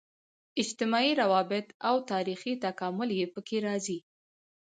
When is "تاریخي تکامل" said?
2.11-3.09